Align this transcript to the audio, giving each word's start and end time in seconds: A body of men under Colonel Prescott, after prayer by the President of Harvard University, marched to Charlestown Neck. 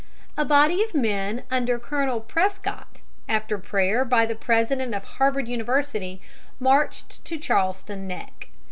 A 0.35 0.43
body 0.45 0.81
of 0.81 0.95
men 0.95 1.43
under 1.51 1.77
Colonel 1.77 2.21
Prescott, 2.21 3.01
after 3.29 3.59
prayer 3.59 4.03
by 4.03 4.25
the 4.25 4.33
President 4.33 4.95
of 4.95 5.03
Harvard 5.03 5.47
University, 5.47 6.19
marched 6.59 7.23
to 7.25 7.37
Charlestown 7.37 8.07
Neck. 8.07 8.47